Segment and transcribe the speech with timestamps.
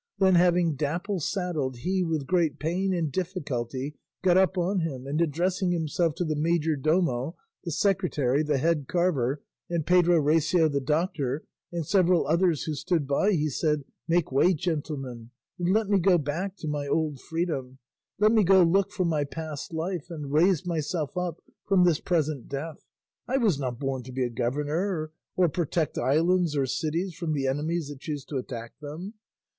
[0.17, 3.93] Then having Dapple saddled, he, with great pain and difficulty,
[4.23, 9.43] got up on him, and addressing himself to the majordomo, the secretary, the head carver,
[9.69, 14.55] and Pedro Recio the doctor and several others who stood by, he said, "Make way,
[14.55, 15.29] gentlemen,
[15.59, 17.77] and let me go back to my old freedom;
[18.17, 22.47] let me go look for my past life, and raise myself up from this present
[22.49, 22.87] death.
[23.27, 27.45] I was not born to be a governor or protect islands or cities from the
[27.45, 29.13] enemies that choose to attack them.